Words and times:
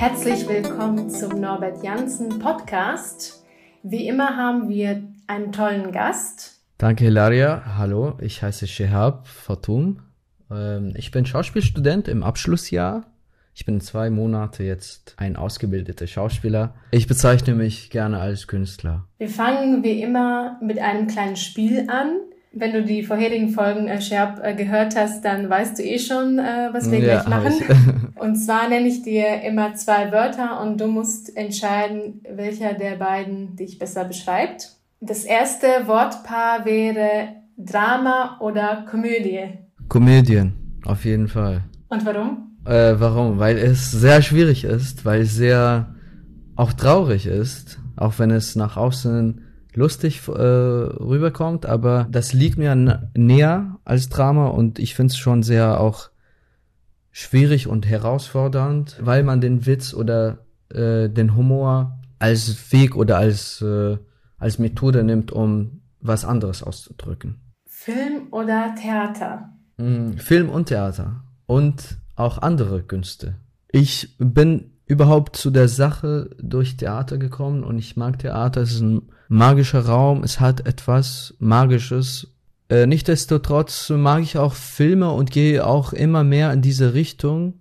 Herzlich 0.00 0.48
willkommen 0.48 1.10
zum 1.10 1.42
Norbert 1.42 1.84
Janssen 1.84 2.38
Podcast. 2.38 3.44
Wie 3.82 4.08
immer 4.08 4.34
haben 4.34 4.70
wir 4.70 5.02
einen 5.26 5.52
tollen 5.52 5.92
Gast. 5.92 6.62
Danke, 6.78 7.04
Hilaria. 7.04 7.76
Hallo, 7.76 8.16
ich 8.18 8.42
heiße 8.42 8.66
Shehab 8.66 9.28
Fatum. 9.28 10.00
Ähm, 10.50 10.94
ich 10.96 11.10
bin 11.10 11.26
Schauspielstudent 11.26 12.08
im 12.08 12.22
Abschlussjahr. 12.22 13.04
Ich 13.54 13.66
bin 13.66 13.82
zwei 13.82 14.08
Monate 14.08 14.64
jetzt 14.64 15.16
ein 15.18 15.36
ausgebildeter 15.36 16.06
Schauspieler. 16.06 16.72
Ich 16.92 17.06
bezeichne 17.06 17.54
mich 17.54 17.90
gerne 17.90 18.20
als 18.20 18.46
Künstler. 18.46 19.06
Wir 19.18 19.28
fangen 19.28 19.84
wie 19.84 20.00
immer 20.00 20.58
mit 20.62 20.78
einem 20.78 21.08
kleinen 21.08 21.36
Spiel 21.36 21.90
an. 21.90 22.20
Wenn 22.52 22.72
du 22.72 22.82
die 22.82 23.04
vorherigen 23.04 23.50
Folgen 23.50 23.86
äh, 23.86 24.00
Scherb 24.00 24.40
äh, 24.42 24.54
gehört 24.54 24.96
hast, 24.96 25.24
dann 25.24 25.48
weißt 25.48 25.78
du 25.78 25.84
eh 25.84 25.98
schon, 25.98 26.38
äh, 26.40 26.70
was 26.72 26.90
wir 26.90 26.98
ja, 26.98 27.22
gleich 27.22 27.28
machen. 27.28 28.12
und 28.16 28.36
zwar 28.36 28.68
nenne 28.68 28.88
ich 28.88 29.02
dir 29.02 29.42
immer 29.42 29.74
zwei 29.74 30.10
Wörter 30.10 30.60
und 30.60 30.80
du 30.80 30.88
musst 30.88 31.36
entscheiden, 31.36 32.22
welcher 32.28 32.74
der 32.74 32.96
beiden 32.96 33.54
dich 33.54 33.78
besser 33.78 34.04
beschreibt. 34.04 34.70
Das 35.00 35.24
erste 35.24 35.66
Wortpaar 35.86 36.64
wäre 36.64 37.36
Drama 37.56 38.38
oder 38.40 38.84
Komödie. 38.90 39.58
Komödien, 39.88 40.80
auf 40.84 41.04
jeden 41.04 41.28
Fall. 41.28 41.62
Und 41.88 42.04
warum? 42.04 42.56
Äh, 42.64 42.94
warum? 42.98 43.38
Weil 43.38 43.58
es 43.58 43.92
sehr 43.92 44.22
schwierig 44.22 44.64
ist, 44.64 45.04
weil 45.04 45.22
es 45.22 45.34
sehr 45.34 45.94
auch 46.56 46.72
traurig 46.72 47.26
ist, 47.26 47.78
auch 47.96 48.18
wenn 48.18 48.30
es 48.30 48.56
nach 48.56 48.76
außen 48.76 49.40
lustig 49.76 50.26
äh, 50.28 50.32
rüberkommt, 50.32 51.66
aber 51.66 52.06
das 52.10 52.32
liegt 52.32 52.58
mir 52.58 52.74
näher 53.14 53.78
als 53.84 54.08
Drama 54.08 54.48
und 54.48 54.78
ich 54.78 54.94
finde 54.94 55.12
es 55.12 55.18
schon 55.18 55.42
sehr 55.42 55.80
auch 55.80 56.10
schwierig 57.12 57.66
und 57.66 57.86
herausfordernd, 57.86 58.98
weil 59.00 59.22
man 59.22 59.40
den 59.40 59.66
Witz 59.66 59.94
oder 59.94 60.38
äh, 60.70 61.08
den 61.08 61.36
Humor 61.36 61.98
als 62.18 62.72
Weg 62.72 62.96
oder 62.96 63.18
als, 63.18 63.60
äh, 63.62 63.98
als 64.38 64.58
Methode 64.58 65.02
nimmt, 65.02 65.32
um 65.32 65.80
was 66.00 66.24
anderes 66.24 66.62
auszudrücken. 66.62 67.40
Film 67.66 68.28
oder 68.30 68.74
Theater? 68.80 69.50
Mm, 69.78 70.12
Film 70.12 70.48
und 70.50 70.66
Theater 70.66 71.24
und 71.46 71.98
auch 72.14 72.38
andere 72.38 72.82
Künste. 72.82 73.36
Ich 73.72 74.16
bin 74.18 74.72
überhaupt 74.90 75.36
zu 75.36 75.50
der 75.50 75.68
Sache 75.68 76.30
durch 76.42 76.76
Theater 76.76 77.16
gekommen 77.16 77.62
und 77.62 77.78
ich 77.78 77.96
mag 77.96 78.18
Theater. 78.18 78.60
Es 78.62 78.72
ist 78.72 78.80
ein 78.80 79.02
magischer 79.28 79.86
Raum, 79.86 80.24
es 80.24 80.40
hat 80.40 80.66
etwas 80.66 81.36
Magisches. 81.38 82.34
Äh, 82.68 82.86
Nichtsdestotrotz 82.86 83.88
mag 83.90 84.22
ich 84.22 84.36
auch 84.36 84.54
Filme 84.54 85.12
und 85.12 85.30
gehe 85.30 85.64
auch 85.64 85.92
immer 85.92 86.24
mehr 86.24 86.52
in 86.52 86.60
diese 86.60 86.92
Richtung. 86.92 87.60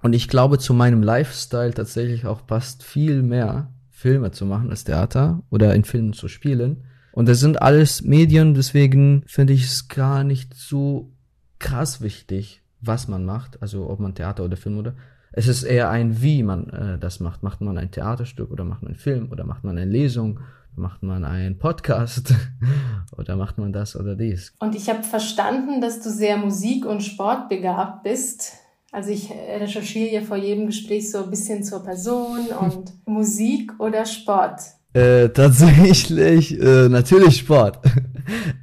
Und 0.00 0.12
ich 0.12 0.28
glaube, 0.28 0.60
zu 0.60 0.74
meinem 0.74 1.02
Lifestyle 1.02 1.74
tatsächlich 1.74 2.24
auch 2.24 2.46
passt 2.46 2.84
viel 2.84 3.24
mehr, 3.24 3.72
Filme 3.90 4.30
zu 4.30 4.46
machen 4.46 4.70
als 4.70 4.84
Theater 4.84 5.42
oder 5.50 5.74
in 5.74 5.82
Filmen 5.82 6.12
zu 6.12 6.28
spielen. 6.28 6.84
Und 7.10 7.28
das 7.28 7.40
sind 7.40 7.60
alles 7.60 8.02
Medien, 8.02 8.54
deswegen 8.54 9.24
finde 9.26 9.54
ich 9.54 9.64
es 9.64 9.88
gar 9.88 10.22
nicht 10.22 10.54
so 10.54 11.10
krass 11.58 12.00
wichtig, 12.00 12.62
was 12.80 13.08
man 13.08 13.24
macht, 13.24 13.60
also 13.60 13.90
ob 13.90 13.98
man 13.98 14.14
Theater 14.14 14.44
oder 14.44 14.56
Film 14.56 14.78
oder 14.78 14.94
es 15.32 15.46
ist 15.48 15.62
eher 15.62 15.90
ein, 15.90 16.22
wie 16.22 16.42
man 16.42 16.68
äh, 16.70 16.98
das 16.98 17.20
macht. 17.20 17.42
Macht 17.42 17.60
man 17.60 17.78
ein 17.78 17.90
Theaterstück 17.90 18.50
oder 18.50 18.64
macht 18.64 18.82
man 18.82 18.92
einen 18.92 18.98
Film 18.98 19.28
oder 19.30 19.44
macht 19.44 19.64
man 19.64 19.76
eine 19.76 19.90
Lesung, 19.90 20.40
macht 20.74 21.02
man 21.02 21.24
einen 21.24 21.58
Podcast 21.58 22.34
oder 23.16 23.36
macht 23.36 23.58
man 23.58 23.72
das 23.72 23.96
oder 23.96 24.14
dies. 24.14 24.54
Und 24.60 24.74
ich 24.74 24.88
habe 24.88 25.02
verstanden, 25.02 25.80
dass 25.80 26.00
du 26.00 26.10
sehr 26.10 26.36
musik- 26.36 26.86
und 26.86 27.02
sportbegabt 27.02 28.04
bist. 28.04 28.54
Also 28.90 29.10
ich 29.10 29.30
recherchiere 29.30 30.14
ja 30.14 30.20
vor 30.22 30.36
jedem 30.36 30.66
Gespräch 30.66 31.10
so 31.10 31.24
ein 31.24 31.30
bisschen 31.30 31.62
zur 31.62 31.84
Person 31.84 32.46
und 32.60 32.92
Musik 33.06 33.72
oder 33.78 34.06
Sport. 34.06 34.60
Äh, 34.94 35.28
tatsächlich, 35.28 36.58
äh, 36.58 36.88
natürlich 36.88 37.38
Sport. 37.38 37.80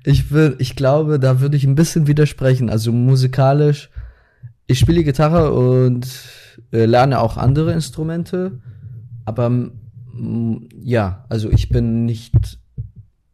Ich, 0.03 0.31
will, 0.31 0.55
ich 0.59 0.75
glaube, 0.75 1.19
da 1.19 1.41
würde 1.41 1.57
ich 1.57 1.63
ein 1.63 1.73
bisschen 1.73 2.05
widersprechen. 2.05 2.69
Also 2.69 2.91
musikalisch, 2.91 3.89
ich 4.67 4.79
spiele 4.79 5.03
Gitarre 5.03 5.53
und 5.53 6.07
äh, 6.71 6.85
lerne 6.85 7.19
auch 7.19 7.37
andere 7.37 7.73
Instrumente, 7.73 8.59
aber 9.25 9.51
ja, 10.81 11.25
also 11.29 11.51
ich 11.51 11.69
bin 11.69 12.05
nicht 12.05 12.57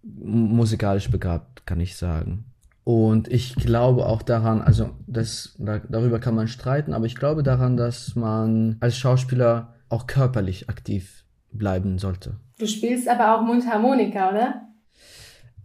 musikalisch 0.04 1.12
begabt, 1.12 1.66
kann 1.66 1.80
ich 1.80 1.96
sagen. 1.96 2.46
Und 2.84 3.28
ich 3.28 3.56
glaube 3.56 4.08
auch 4.08 4.24
daran, 4.24 4.62
also 4.62 4.90
das, 5.06 5.56
da, 5.60 5.80
darüber 5.88 6.20
kann 6.20 6.34
man 6.34 6.48
streiten, 6.48 6.94
aber 6.94 7.06
ich 7.06 7.16
glaube 7.16 7.44
daran, 7.44 7.78
dass 7.78 8.16
man 8.16 8.78
als 8.80 8.98
Schauspieler 8.98 9.76
auch 9.90 10.08
körperlich 10.08 10.70
aktiv 10.70 11.24
bleiben 11.52 12.00
sollte. 12.00 12.38
Du 12.58 12.66
spielst 12.66 13.08
aber 13.08 13.36
auch 13.36 13.44
Mundharmonika, 13.44 14.30
oder? 14.30 14.62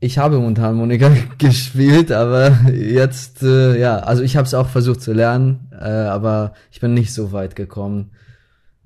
Ich 0.01 0.19
habe 0.19 0.39
Mundharmonika 0.39 1.11
gespielt, 1.39 2.12
aber 2.12 2.71
jetzt, 2.71 3.43
äh, 3.43 3.79
ja, 3.79 3.99
also 3.99 4.23
ich 4.23 4.37
habe 4.37 4.47
es 4.47 4.55
auch 4.55 4.69
versucht 4.69 5.01
zu 5.01 5.12
lernen, 5.12 5.69
äh, 5.73 5.84
aber 5.84 6.53
ich 6.71 6.81
bin 6.81 6.95
nicht 6.95 7.15
so 7.15 7.33
weit 7.33 7.57
gekommen. 7.57 8.11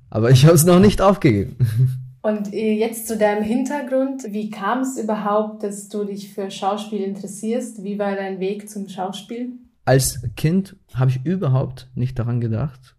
Aber 0.09 0.31
ich 0.31 0.44
habe 0.44 0.54
es 0.54 0.65
noch 0.65 0.81
nicht 0.81 1.00
aufgegeben. 1.00 1.56
Und 2.22 2.53
äh, 2.53 2.75
jetzt 2.75 3.09
zu 3.09 3.16
deinem 3.16 3.43
Hintergrund. 3.43 4.25
Wie 4.28 4.50
kam 4.50 4.81
es 4.81 4.98
überhaupt, 4.98 5.62
dass 5.62 5.88
du 5.88 6.04
dich 6.04 6.34
für 6.34 6.50
Schauspiel 6.50 7.00
interessierst? 7.00 7.82
Wie 7.82 7.98
war 7.98 8.15
dein 8.15 8.41
Weg 8.41 8.69
zum 8.69 8.88
Schauspiel? 8.88 9.53
Als 9.87 10.21
Kind 10.37 10.77
habe 10.94 11.10
ich 11.10 11.25
überhaupt 11.25 11.88
nicht 11.94 12.19
daran 12.19 12.41
gedacht, 12.41 12.94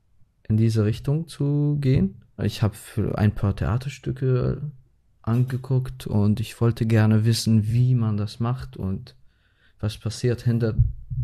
in 0.49 0.57
diese 0.57 0.85
Richtung 0.85 1.27
zu 1.27 1.77
gehen. 1.79 2.15
Ich 2.41 2.63
habe 2.63 2.73
für 2.73 3.17
ein 3.17 3.35
paar 3.35 3.55
Theaterstücke 3.55 4.71
angeguckt 5.21 6.07
und 6.07 6.39
ich 6.39 6.59
wollte 6.61 6.85
gerne 6.85 7.25
wissen, 7.25 7.71
wie 7.71 7.95
man 7.95 8.17
das 8.17 8.39
macht 8.39 8.77
und 8.77 9.15
was 9.79 9.97
passiert 9.97 10.41
hinter 10.41 10.75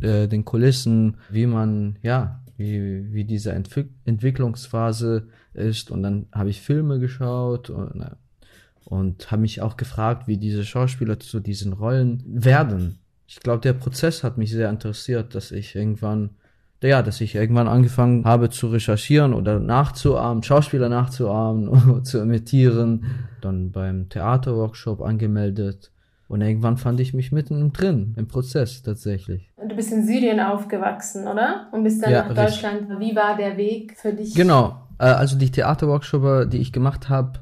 äh, 0.01 0.27
den 0.27 0.45
Kulissen, 0.45 1.17
wie 1.29 1.45
man, 1.45 1.97
ja, 2.01 2.41
wie, 2.57 3.13
wie 3.13 3.23
diese 3.23 3.51
Entwick 3.51 3.89
Entwicklungsphase 4.05 5.27
ist. 5.53 5.91
Und 5.91 6.03
dann 6.03 6.25
habe 6.31 6.49
ich 6.49 6.61
Filme 6.61 6.99
geschaut 6.99 7.69
und, 7.69 8.03
und 8.85 9.31
habe 9.31 9.41
mich 9.41 9.61
auch 9.61 9.77
gefragt, 9.77 10.27
wie 10.27 10.37
diese 10.37 10.65
Schauspieler 10.65 11.19
zu 11.19 11.39
diesen 11.39 11.73
Rollen 11.73 12.23
werden. 12.25 12.99
Ich 13.27 13.39
glaube, 13.39 13.61
der 13.61 13.73
Prozess 13.73 14.23
hat 14.23 14.37
mich 14.37 14.51
sehr 14.51 14.69
interessiert, 14.69 15.35
dass 15.35 15.51
ich 15.51 15.75
irgendwann 15.75 16.31
ja, 16.83 17.01
dass 17.01 17.21
ich 17.21 17.35
irgendwann 17.35 17.67
angefangen 17.67 18.25
habe 18.25 18.49
zu 18.49 18.67
recherchieren 18.67 19.33
oder 19.33 19.59
nachzuahmen, 19.59 20.43
Schauspieler 20.43 20.89
nachzuahmen, 20.89 22.03
zu 22.03 22.19
imitieren, 22.19 23.05
dann 23.41 23.71
beim 23.71 24.09
Theaterworkshop 24.09 25.01
angemeldet 25.01 25.91
und 26.27 26.41
irgendwann 26.41 26.77
fand 26.77 26.99
ich 26.99 27.13
mich 27.13 27.31
mitten 27.31 27.71
drin 27.71 28.13
im 28.17 28.27
Prozess 28.27 28.83
tatsächlich. 28.83 29.49
Du 29.57 29.75
bist 29.75 29.91
in 29.93 30.05
Syrien 30.05 30.39
aufgewachsen, 30.39 31.27
oder? 31.27 31.67
Und 31.71 31.83
bist 31.83 32.03
dann 32.03 32.11
ja, 32.11 32.27
nach 32.27 32.35
Deutschland. 32.35 32.89
Richtig. 32.89 32.99
Wie 32.99 33.15
war 33.15 33.37
der 33.37 33.55
Weg 33.55 33.97
für 33.97 34.11
dich? 34.11 34.35
Genau, 34.35 34.75
äh, 34.99 35.05
also 35.05 35.37
die 35.37 35.49
Theaterworkshops, 35.49 36.49
die 36.49 36.57
ich 36.57 36.73
gemacht 36.73 37.07
habe, 37.07 37.39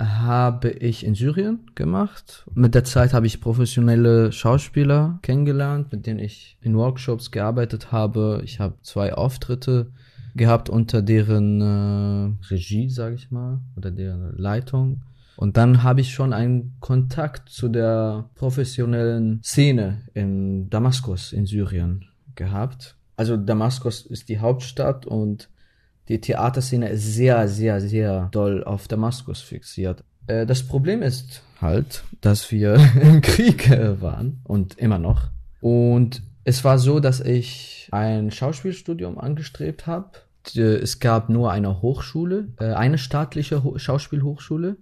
habe 0.00 0.70
ich 0.70 1.04
in 1.04 1.14
Syrien 1.14 1.60
gemacht. 1.74 2.46
Mit 2.54 2.74
der 2.74 2.84
Zeit 2.84 3.12
habe 3.12 3.26
ich 3.26 3.40
professionelle 3.40 4.32
Schauspieler 4.32 5.18
kennengelernt, 5.22 5.92
mit 5.92 6.06
denen 6.06 6.18
ich 6.18 6.56
in 6.62 6.76
Workshops 6.76 7.30
gearbeitet 7.30 7.92
habe. 7.92 8.40
Ich 8.44 8.60
habe 8.60 8.74
zwei 8.82 9.14
Auftritte 9.14 9.92
gehabt 10.34 10.70
unter 10.70 11.02
deren 11.02 11.60
äh, 11.60 12.46
Regie, 12.50 12.88
sage 12.88 13.14
ich 13.14 13.30
mal, 13.30 13.60
oder 13.76 13.90
deren 13.90 14.36
Leitung. 14.36 15.02
Und 15.36 15.56
dann 15.56 15.82
habe 15.82 16.00
ich 16.00 16.12
schon 16.12 16.32
einen 16.32 16.76
Kontakt 16.80 17.48
zu 17.48 17.68
der 17.68 18.28
professionellen 18.34 19.40
Szene 19.42 20.02
in 20.14 20.68
Damaskus 20.70 21.32
in 21.32 21.46
Syrien 21.46 22.04
gehabt. 22.34 22.96
Also 23.16 23.36
Damaskus 23.36 24.04
ist 24.06 24.28
die 24.28 24.38
Hauptstadt 24.38 25.06
und 25.06 25.48
die 26.08 26.20
Theaterszene 26.20 26.88
ist 26.88 27.14
sehr, 27.14 27.46
sehr, 27.48 27.80
sehr 27.80 28.28
doll 28.32 28.64
auf 28.64 28.88
Damaskus 28.88 29.40
fixiert. 29.40 30.02
Äh, 30.26 30.46
das 30.46 30.62
Problem 30.62 31.02
ist 31.02 31.42
halt, 31.60 32.04
dass 32.20 32.50
wir 32.50 32.74
im 33.00 33.20
Krieg 33.20 33.70
waren 34.00 34.40
und 34.44 34.78
immer 34.78 34.98
noch. 34.98 35.28
Und 35.60 36.22
es 36.44 36.64
war 36.64 36.78
so, 36.78 37.00
dass 37.00 37.20
ich 37.20 37.88
ein 37.92 38.30
Schauspielstudium 38.30 39.18
angestrebt 39.18 39.86
habe. 39.86 40.10
Es 40.56 41.00
gab 41.00 41.28
nur 41.28 41.52
eine 41.52 41.82
Hochschule, 41.82 42.48
äh, 42.58 42.72
eine 42.72 42.98
staatliche 42.98 43.62
Schauspielhochschule. 43.76 44.76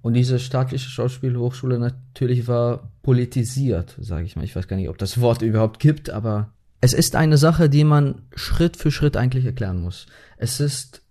Und 0.00 0.14
diese 0.14 0.38
staatliche 0.38 0.88
Schauspielhochschule 0.88 1.78
natürlich 1.78 2.46
war 2.48 2.90
politisiert, 3.02 3.96
sage 4.00 4.24
ich 4.24 4.36
mal. 4.36 4.44
Ich 4.44 4.56
weiß 4.56 4.68
gar 4.68 4.76
nicht, 4.76 4.88
ob 4.88 4.96
das 4.96 5.20
Wort 5.20 5.42
überhaupt 5.42 5.80
gibt, 5.80 6.08
aber 6.08 6.52
es 6.80 6.92
ist 6.92 7.16
eine 7.16 7.38
Sache, 7.38 7.68
die 7.68 7.84
man 7.84 8.22
Schritt 8.34 8.76
für 8.76 8.90
Schritt 8.90 9.16
eigentlich 9.16 9.44
erklären 9.44 9.80
muss. 9.80 10.06
Es 10.36 10.60
ist 10.60 11.02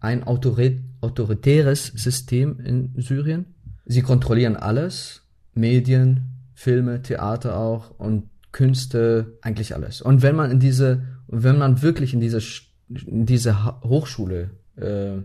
ein 0.00 0.24
autoritäres 0.24 1.86
System 1.86 2.60
in 2.60 2.92
Syrien. 2.96 3.46
Sie 3.84 4.02
kontrollieren 4.02 4.56
alles, 4.56 5.22
Medien, 5.54 6.36
Filme, 6.54 7.02
Theater 7.02 7.58
auch 7.58 7.98
und 7.98 8.30
Künste, 8.52 9.38
eigentlich 9.42 9.74
alles. 9.74 10.00
Und 10.00 10.22
wenn 10.22 10.36
man 10.36 10.50
in 10.50 10.60
diese, 10.60 11.02
wenn 11.26 11.58
man 11.58 11.82
wirklich 11.82 12.14
in 12.14 12.20
diese, 12.20 12.40
in 12.88 13.26
diese 13.26 13.82
Hochschule 13.82 14.50
äh, 14.76 15.18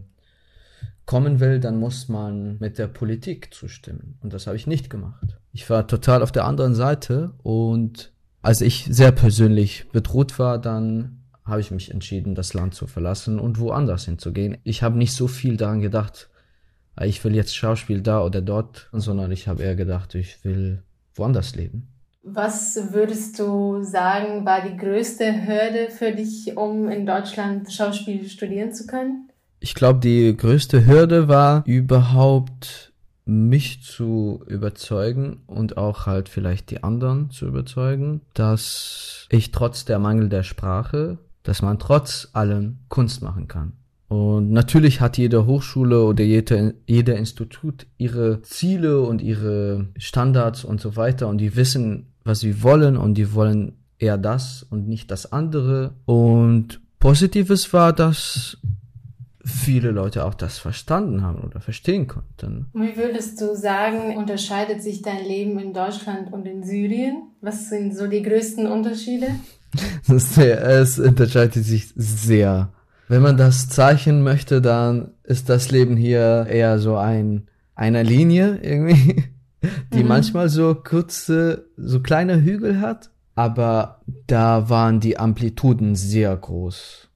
kommen 1.05 1.39
will, 1.39 1.59
dann 1.59 1.79
muss 1.79 2.09
man 2.09 2.57
mit 2.59 2.77
der 2.77 2.87
Politik 2.87 3.53
zustimmen. 3.53 4.17
Und 4.21 4.33
das 4.33 4.47
habe 4.47 4.57
ich 4.57 4.67
nicht 4.67 4.89
gemacht. 4.89 5.37
Ich 5.53 5.69
war 5.69 5.87
total 5.87 6.23
auf 6.23 6.31
der 6.31 6.45
anderen 6.45 6.75
Seite 6.75 7.33
und 7.43 8.10
als 8.41 8.61
ich 8.61 8.87
sehr 8.89 9.11
persönlich 9.11 9.87
bedroht 9.91 10.39
war, 10.39 10.59
dann 10.59 11.23
habe 11.45 11.61
ich 11.61 11.71
mich 11.71 11.91
entschieden, 11.91 12.35
das 12.35 12.53
Land 12.53 12.73
zu 12.73 12.87
verlassen 12.87 13.39
und 13.39 13.59
woanders 13.59 14.05
hinzugehen. 14.05 14.57
Ich 14.63 14.83
habe 14.83 14.97
nicht 14.97 15.13
so 15.13 15.27
viel 15.27 15.57
daran 15.57 15.81
gedacht, 15.81 16.29
ich 17.01 17.23
will 17.23 17.35
jetzt 17.35 17.55
Schauspiel 17.55 18.01
da 18.01 18.23
oder 18.23 18.41
dort, 18.41 18.89
sondern 18.91 19.31
ich 19.31 19.47
habe 19.47 19.63
eher 19.63 19.75
gedacht, 19.75 20.15
ich 20.15 20.43
will 20.43 20.83
woanders 21.15 21.55
leben. 21.55 21.87
Was 22.23 22.77
würdest 22.91 23.39
du 23.39 23.81
sagen, 23.81 24.45
war 24.45 24.61
die 24.61 24.77
größte 24.77 25.47
Hürde 25.47 25.89
für 25.89 26.11
dich, 26.11 26.55
um 26.55 26.87
in 26.89 27.05
Deutschland 27.05 27.71
Schauspiel 27.71 28.29
studieren 28.29 28.73
zu 28.73 28.85
können? 28.85 29.29
Ich 29.59 29.73
glaube, 29.73 29.99
die 29.99 30.35
größte 30.35 30.85
Hürde 30.85 31.27
war 31.27 31.63
überhaupt 31.65 32.90
mich 33.25 33.83
zu 33.83 34.43
überzeugen 34.47 35.41
und 35.47 35.77
auch 35.77 36.05
halt 36.05 36.29
vielleicht 36.29 36.71
die 36.71 36.83
anderen 36.83 37.29
zu 37.29 37.45
überzeugen, 37.45 38.21
dass 38.33 39.27
ich 39.29 39.51
trotz 39.51 39.85
der 39.85 39.99
Mangel 39.99 40.29
der 40.29 40.43
Sprache, 40.43 41.17
dass 41.43 41.61
man 41.61 41.79
trotz 41.79 42.29
allem 42.33 42.79
Kunst 42.89 43.21
machen 43.21 43.47
kann. 43.47 43.73
Und 44.07 44.51
natürlich 44.51 44.99
hat 44.99 45.17
jede 45.17 45.45
Hochschule 45.45 46.03
oder 46.03 46.23
jede, 46.23 46.75
jeder 46.85 47.15
Institut 47.15 47.87
ihre 47.97 48.41
Ziele 48.41 49.01
und 49.01 49.21
ihre 49.21 49.87
Standards 49.97 50.65
und 50.65 50.81
so 50.81 50.97
weiter 50.97 51.29
und 51.29 51.37
die 51.37 51.55
wissen, 51.55 52.07
was 52.25 52.41
sie 52.41 52.61
wollen 52.61 52.97
und 52.97 53.13
die 53.13 53.33
wollen 53.33 53.77
eher 53.99 54.17
das 54.17 54.65
und 54.69 54.87
nicht 54.89 55.11
das 55.11 55.31
andere. 55.31 55.93
Und 56.05 56.81
Positives 56.99 57.71
war, 57.71 57.93
dass 57.93 58.57
viele 59.43 59.91
Leute 59.91 60.25
auch 60.25 60.33
das 60.33 60.57
verstanden 60.57 61.23
haben 61.23 61.41
oder 61.41 61.61
verstehen 61.61 62.07
konnten. 62.07 62.67
Wie 62.73 62.95
würdest 62.95 63.41
du 63.41 63.55
sagen, 63.55 64.17
unterscheidet 64.17 64.83
sich 64.83 65.01
dein 65.01 65.25
Leben 65.25 65.59
in 65.59 65.73
Deutschland 65.73 66.31
und 66.31 66.45
in 66.45 66.63
Syrien? 66.63 67.23
Was 67.41 67.69
sind 67.69 67.95
so 67.95 68.07
die 68.07 68.21
größten 68.21 68.67
Unterschiede? 68.67 69.27
es 70.07 70.99
unterscheidet 70.99 71.63
sich 71.63 71.91
sehr 71.95 72.71
wenn 73.11 73.21
man 73.21 73.35
das 73.35 73.67
zeichnen 73.67 74.23
möchte, 74.23 74.61
dann 74.61 75.11
ist 75.23 75.49
das 75.49 75.69
Leben 75.69 75.97
hier 75.97 76.47
eher 76.49 76.79
so 76.79 76.95
ein, 76.95 77.47
einer 77.75 78.05
Linie 78.05 78.59
irgendwie, 78.63 79.25
die 79.93 80.03
mhm. 80.03 80.07
manchmal 80.07 80.47
so 80.47 80.75
kurze, 80.75 81.65
so 81.75 81.99
kleine 81.99 82.41
Hügel 82.41 82.79
hat. 82.79 83.09
Aber 83.35 83.99
da 84.27 84.69
waren 84.69 85.01
die 85.01 85.17
Amplituden 85.17 85.95
sehr 85.95 86.33
groß. 86.37 87.09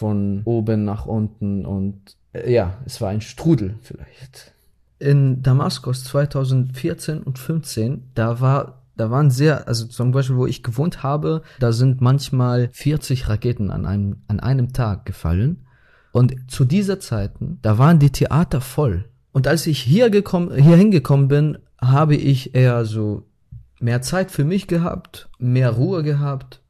Von 0.00 0.42
oben 0.44 0.84
nach 0.84 1.06
unten 1.06 1.66
und 1.66 2.16
äh, 2.32 2.52
ja, 2.52 2.78
es 2.86 3.00
war 3.00 3.10
ein 3.10 3.20
Strudel 3.20 3.74
vielleicht. 3.82 4.54
In 4.98 5.42
Damaskus 5.42 6.04
2014 6.04 7.22
und 7.22 7.38
15, 7.38 8.10
da 8.14 8.40
war 8.40 8.80
da 8.96 9.10
waren 9.10 9.30
sehr, 9.30 9.66
also 9.66 9.86
zum 9.86 10.12
Beispiel, 10.12 10.36
wo 10.36 10.46
ich 10.46 10.62
gewohnt 10.62 11.02
habe, 11.02 11.40
da 11.58 11.72
sind 11.72 12.02
manchmal 12.02 12.68
40 12.72 13.30
Raketen 13.30 13.70
an 13.70 13.86
einem, 13.86 14.16
an 14.28 14.40
einem 14.40 14.74
Tag 14.74 15.06
gefallen. 15.06 15.64
Und 16.12 16.36
zu 16.50 16.66
dieser 16.66 17.00
Zeiten, 17.00 17.58
da 17.62 17.78
waren 17.78 17.98
die 17.98 18.10
Theater 18.10 18.60
voll. 18.60 19.06
Und 19.32 19.46
als 19.46 19.66
ich 19.66 19.80
hier 19.80 20.10
gekommen, 20.10 20.54
hier 20.54 20.76
hingekommen 20.76 21.28
bin, 21.28 21.58
habe 21.80 22.14
ich 22.14 22.54
eher 22.54 22.84
so 22.84 23.22
mehr 23.80 24.02
Zeit 24.02 24.30
für 24.30 24.44
mich 24.44 24.66
gehabt, 24.66 25.30
mehr 25.38 25.70
Ruhe 25.70 26.02
gehabt. 26.02 26.60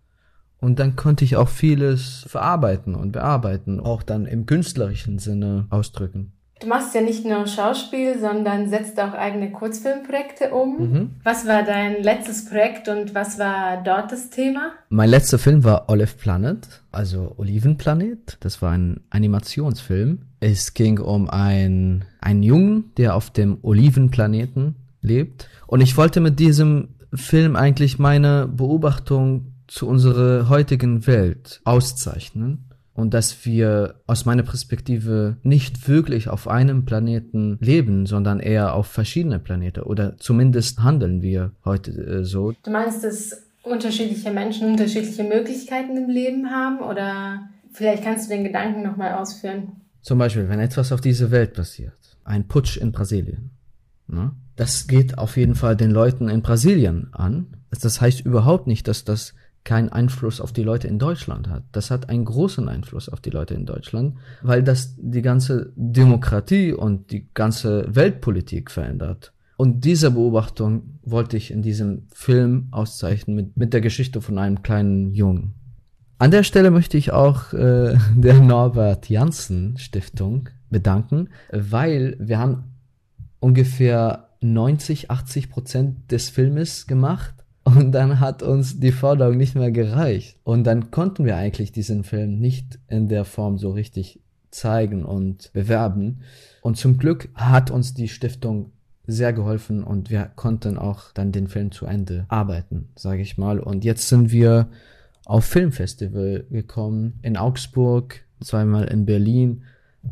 Und 0.60 0.78
dann 0.78 0.94
konnte 0.96 1.24
ich 1.24 1.36
auch 1.36 1.48
vieles 1.48 2.24
verarbeiten 2.28 2.94
und 2.94 3.12
bearbeiten, 3.12 3.80
auch 3.80 4.02
dann 4.02 4.26
im 4.26 4.46
künstlerischen 4.46 5.18
Sinne 5.18 5.66
ausdrücken. 5.70 6.32
Du 6.60 6.66
machst 6.66 6.94
ja 6.94 7.00
nicht 7.00 7.24
nur 7.24 7.46
Schauspiel, 7.46 8.18
sondern 8.18 8.68
setzt 8.68 9.00
auch 9.00 9.14
eigene 9.14 9.50
Kurzfilmprojekte 9.50 10.50
um. 10.50 10.76
Mhm. 10.78 11.10
Was 11.24 11.46
war 11.46 11.62
dein 11.62 12.02
letztes 12.02 12.44
Projekt 12.44 12.86
und 12.88 13.14
was 13.14 13.38
war 13.38 13.82
dort 13.82 14.12
das 14.12 14.28
Thema? 14.28 14.72
Mein 14.90 15.08
letzter 15.08 15.38
Film 15.38 15.64
war 15.64 15.88
Olive 15.88 16.18
Planet, 16.18 16.82
also 16.92 17.32
Olivenplanet. 17.38 18.36
Das 18.40 18.60
war 18.60 18.72
ein 18.72 19.00
Animationsfilm. 19.08 20.18
Es 20.40 20.74
ging 20.74 20.98
um 20.98 21.30
ein, 21.30 22.04
einen 22.20 22.42
Jungen, 22.42 22.92
der 22.98 23.14
auf 23.14 23.30
dem 23.30 23.56
Olivenplaneten 23.62 24.74
lebt. 25.00 25.48
Und 25.66 25.80
ich 25.80 25.96
wollte 25.96 26.20
mit 26.20 26.38
diesem 26.38 26.88
Film 27.14 27.56
eigentlich 27.56 27.98
meine 27.98 28.46
Beobachtung 28.46 29.49
zu 29.70 29.86
unserer 29.86 30.48
heutigen 30.48 31.06
Welt 31.06 31.60
auszeichnen 31.64 32.64
und 32.92 33.14
dass 33.14 33.46
wir 33.46 33.94
aus 34.06 34.24
meiner 34.24 34.42
Perspektive 34.42 35.36
nicht 35.44 35.88
wirklich 35.88 36.28
auf 36.28 36.48
einem 36.48 36.84
Planeten 36.84 37.56
leben, 37.60 38.04
sondern 38.04 38.40
eher 38.40 38.74
auf 38.74 38.88
verschiedene 38.88 39.38
Planeten 39.38 39.82
oder 39.82 40.16
zumindest 40.18 40.80
handeln 40.82 41.22
wir 41.22 41.52
heute 41.64 41.92
äh, 41.92 42.24
so. 42.24 42.52
Du 42.64 42.70
meinst, 42.70 43.04
dass 43.04 43.46
unterschiedliche 43.62 44.32
Menschen 44.32 44.70
unterschiedliche 44.70 45.22
Möglichkeiten 45.22 45.96
im 45.96 46.10
Leben 46.10 46.50
haben 46.50 46.80
oder 46.80 47.48
vielleicht 47.72 48.02
kannst 48.02 48.28
du 48.28 48.34
den 48.34 48.42
Gedanken 48.42 48.82
nochmal 48.82 49.14
ausführen? 49.14 49.82
Zum 50.02 50.18
Beispiel, 50.18 50.48
wenn 50.48 50.58
etwas 50.58 50.90
auf 50.90 51.00
dieser 51.00 51.30
Welt 51.30 51.54
passiert, 51.54 51.94
ein 52.24 52.48
Putsch 52.48 52.76
in 52.76 52.90
Brasilien, 52.90 53.50
ne? 54.08 54.32
das 54.56 54.88
geht 54.88 55.16
auf 55.16 55.36
jeden 55.36 55.54
Fall 55.54 55.76
den 55.76 55.92
Leuten 55.92 56.28
in 56.28 56.42
Brasilien 56.42 57.10
an. 57.12 57.46
Das 57.70 58.00
heißt 58.00 58.22
überhaupt 58.22 58.66
nicht, 58.66 58.88
dass 58.88 59.04
das 59.04 59.34
keinen 59.64 59.90
Einfluss 59.90 60.40
auf 60.40 60.52
die 60.52 60.62
Leute 60.62 60.88
in 60.88 60.98
Deutschland 60.98 61.48
hat. 61.48 61.64
Das 61.72 61.90
hat 61.90 62.08
einen 62.08 62.24
großen 62.24 62.68
Einfluss 62.68 63.08
auf 63.08 63.20
die 63.20 63.30
Leute 63.30 63.54
in 63.54 63.66
Deutschland, 63.66 64.16
weil 64.42 64.62
das 64.62 64.94
die 64.96 65.22
ganze 65.22 65.72
Demokratie 65.76 66.72
und 66.72 67.10
die 67.10 67.28
ganze 67.34 67.86
Weltpolitik 67.94 68.70
verändert. 68.70 69.32
Und 69.56 69.84
diese 69.84 70.10
Beobachtung 70.10 70.98
wollte 71.02 71.36
ich 71.36 71.50
in 71.50 71.60
diesem 71.60 72.06
Film 72.14 72.68
auszeichnen 72.70 73.36
mit, 73.36 73.56
mit 73.56 73.74
der 73.74 73.82
Geschichte 73.82 74.22
von 74.22 74.38
einem 74.38 74.62
kleinen 74.62 75.12
Jungen. 75.12 75.54
An 76.18 76.30
der 76.30 76.44
Stelle 76.44 76.70
möchte 76.70 76.96
ich 76.96 77.12
auch 77.12 77.52
äh, 77.52 77.96
der 78.16 78.40
Norbert 78.40 79.10
Janssen 79.10 79.76
Stiftung 79.76 80.48
bedanken, 80.70 81.28
weil 81.50 82.16
wir 82.18 82.38
haben 82.38 82.64
ungefähr 83.38 84.28
90, 84.40 85.10
80 85.10 85.50
Prozent 85.50 86.10
des 86.10 86.30
Filmes 86.30 86.86
gemacht 86.86 87.39
und 87.76 87.92
dann 87.92 88.20
hat 88.20 88.42
uns 88.42 88.80
die 88.80 88.92
Forderung 88.92 89.36
nicht 89.36 89.54
mehr 89.54 89.70
gereicht. 89.70 90.36
Und 90.44 90.64
dann 90.64 90.90
konnten 90.90 91.24
wir 91.24 91.36
eigentlich 91.36 91.72
diesen 91.72 92.04
Film 92.04 92.38
nicht 92.38 92.78
in 92.88 93.08
der 93.08 93.24
Form 93.24 93.58
so 93.58 93.70
richtig 93.70 94.20
zeigen 94.50 95.04
und 95.04 95.52
bewerben. 95.52 96.20
Und 96.62 96.76
zum 96.76 96.98
Glück 96.98 97.28
hat 97.34 97.70
uns 97.70 97.94
die 97.94 98.08
Stiftung 98.08 98.72
sehr 99.06 99.32
geholfen 99.32 99.82
und 99.82 100.10
wir 100.10 100.30
konnten 100.36 100.78
auch 100.78 101.12
dann 101.12 101.32
den 101.32 101.48
Film 101.48 101.72
zu 101.72 101.86
Ende 101.86 102.26
arbeiten, 102.28 102.88
sage 102.96 103.22
ich 103.22 103.38
mal. 103.38 103.58
Und 103.58 103.84
jetzt 103.84 104.08
sind 104.08 104.30
wir 104.30 104.68
auf 105.24 105.44
Filmfestival 105.44 106.44
gekommen 106.50 107.18
in 107.22 107.36
Augsburg, 107.36 108.22
zweimal 108.40 108.84
in 108.84 109.06
Berlin, 109.06 109.62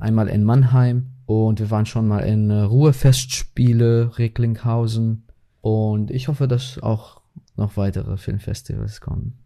einmal 0.01 0.29
in 0.29 0.45
Mannheim 0.45 1.09
und 1.27 1.61
wir 1.61 1.71
waren 1.71 1.87
schon 1.87 2.09
mal 2.09 2.21
in 2.21 2.51
Ruhrfestspiele, 2.51 4.19
Recklinghausen 4.19 5.25
und 5.61 6.11
ich 6.11 6.29
hoffe, 6.29 6.49
dass 6.49 6.83
auch 6.83 7.21
noch 7.59 7.77
weitere 7.77 8.17
Filmfestivals 8.17 9.01
kommen. 9.01 9.39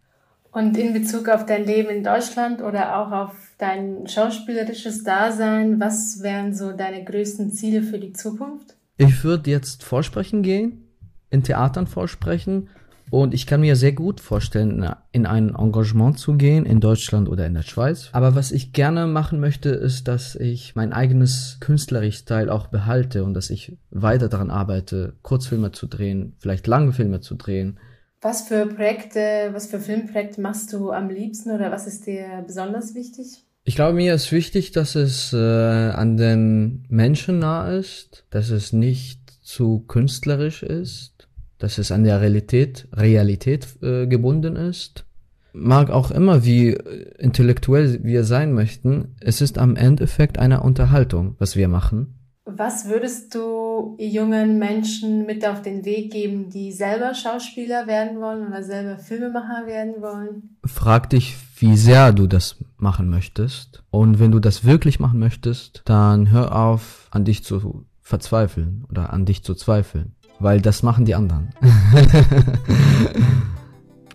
Und 0.52 0.76
in 0.76 0.92
Bezug 0.92 1.28
auf 1.28 1.46
dein 1.46 1.64
Leben 1.64 1.88
in 1.88 2.04
Deutschland 2.04 2.60
oder 2.60 2.98
auch 2.98 3.10
auf 3.10 3.34
dein 3.56 4.06
schauspielerisches 4.06 5.02
Dasein, 5.02 5.80
was 5.80 6.22
wären 6.22 6.54
so 6.54 6.72
deine 6.72 7.04
größten 7.04 7.50
Ziele 7.52 7.82
für 7.82 7.98
die 7.98 8.12
Zukunft? 8.12 8.76
Ich 8.98 9.24
würde 9.24 9.50
jetzt 9.50 9.82
vorsprechen 9.82 10.42
gehen, 10.42 10.88
in 11.30 11.42
Theatern 11.42 11.86
vorsprechen 11.86 12.68
und 13.08 13.32
ich 13.32 13.46
kann 13.46 13.62
mir 13.62 13.76
sehr 13.76 13.92
gut 13.92 14.20
vorstellen, 14.20 14.86
in 15.10 15.24
ein 15.24 15.54
Engagement 15.54 16.18
zu 16.18 16.34
gehen, 16.34 16.66
in 16.66 16.80
Deutschland 16.80 17.30
oder 17.30 17.46
in 17.46 17.54
der 17.54 17.62
Schweiz. 17.62 18.10
Aber 18.12 18.34
was 18.34 18.52
ich 18.52 18.74
gerne 18.74 19.06
machen 19.06 19.40
möchte, 19.40 19.70
ist, 19.70 20.06
dass 20.06 20.34
ich 20.34 20.74
mein 20.76 20.92
eigenes 20.92 21.58
künstlerisches 21.60 22.26
Teil 22.26 22.50
auch 22.50 22.66
behalte 22.66 23.24
und 23.24 23.32
dass 23.32 23.48
ich 23.48 23.78
weiter 23.90 24.28
daran 24.28 24.50
arbeite, 24.50 25.14
Kurzfilme 25.22 25.72
zu 25.72 25.86
drehen, 25.86 26.36
vielleicht 26.38 26.66
lange 26.66 26.92
Filme 26.92 27.20
zu 27.20 27.36
drehen 27.36 27.78
was 28.22 28.42
für 28.42 28.66
Projekte, 28.66 29.50
was 29.52 29.66
für 29.66 29.80
Filmprojekte 29.80 30.40
machst 30.40 30.72
du 30.72 30.92
am 30.92 31.10
liebsten 31.10 31.50
oder 31.50 31.72
was 31.72 31.86
ist 31.86 32.06
dir 32.06 32.44
besonders 32.46 32.94
wichtig? 32.94 33.44
Ich 33.64 33.74
glaube, 33.74 33.94
mir 33.94 34.14
ist 34.14 34.32
wichtig, 34.32 34.72
dass 34.72 34.94
es 34.94 35.32
äh, 35.32 35.36
an 35.36 36.16
den 36.16 36.84
Menschen 36.88 37.40
nah 37.40 37.70
ist, 37.70 38.24
dass 38.30 38.50
es 38.50 38.72
nicht 38.72 39.20
zu 39.42 39.80
künstlerisch 39.86 40.62
ist, 40.62 41.28
dass 41.58 41.78
es 41.78 41.92
an 41.92 42.04
der 42.04 42.20
Realität, 42.20 42.88
Realität 42.92 43.68
äh, 43.82 44.06
gebunden 44.06 44.56
ist. 44.56 45.04
Mag 45.52 45.90
auch 45.90 46.10
immer, 46.10 46.44
wie 46.44 46.70
intellektuell 47.18 48.02
wir 48.02 48.24
sein 48.24 48.52
möchten, 48.52 49.16
es 49.20 49.40
ist 49.40 49.58
am 49.58 49.76
Endeffekt 49.76 50.38
eine 50.38 50.62
Unterhaltung, 50.62 51.36
was 51.38 51.56
wir 51.56 51.68
machen. 51.68 52.21
Was 52.56 52.86
würdest 52.86 53.34
du 53.34 53.96
jungen 53.98 54.58
Menschen 54.58 55.24
mit 55.24 55.46
auf 55.46 55.62
den 55.62 55.84
Weg 55.84 56.12
geben, 56.12 56.50
die 56.50 56.70
selber 56.70 57.14
Schauspieler 57.14 57.86
werden 57.86 58.20
wollen 58.20 58.46
oder 58.46 58.62
selber 58.62 58.98
Filmemacher 58.98 59.66
werden 59.66 60.02
wollen? 60.02 60.56
Frag 60.64 61.08
dich, 61.10 61.36
wie 61.58 61.76
sehr 61.76 62.12
du 62.12 62.26
das 62.26 62.56
machen 62.76 63.08
möchtest. 63.08 63.82
Und 63.90 64.18
wenn 64.18 64.32
du 64.32 64.38
das 64.38 64.64
wirklich 64.64 65.00
machen 65.00 65.18
möchtest, 65.18 65.82
dann 65.86 66.30
hör 66.30 66.54
auf, 66.54 67.08
an 67.10 67.24
dich 67.24 67.42
zu 67.42 67.86
verzweifeln 68.00 68.84
oder 68.90 69.12
an 69.12 69.24
dich 69.24 69.42
zu 69.42 69.54
zweifeln. 69.54 70.14
Weil 70.38 70.60
das 70.60 70.82
machen 70.82 71.04
die 71.04 71.14
anderen. 71.14 71.50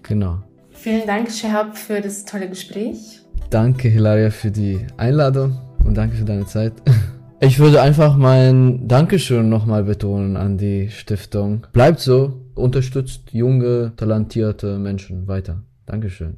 genau. 0.04 0.44
Vielen 0.72 1.08
Dank, 1.08 1.32
Shehab, 1.32 1.76
für 1.76 2.02
das 2.02 2.26
tolle 2.26 2.50
Gespräch. 2.50 3.22
Danke, 3.50 3.88
Hilaria, 3.88 4.30
für 4.30 4.52
die 4.52 4.86
Einladung 4.98 5.58
und 5.84 5.96
danke 5.96 6.18
für 6.18 6.26
deine 6.26 6.46
Zeit. 6.46 6.74
Ich 7.40 7.60
würde 7.60 7.82
einfach 7.84 8.18
mein 8.18 8.88
Dankeschön 8.88 9.48
nochmal 9.48 9.84
betonen 9.84 10.38
an 10.38 10.58
die 10.58 10.90
Stiftung. 10.90 11.68
Bleibt 11.72 12.00
so, 12.00 12.42
unterstützt 12.56 13.32
junge, 13.32 13.94
talentierte 13.96 14.80
Menschen 14.80 15.28
weiter. 15.28 15.62
Dankeschön. 15.86 16.38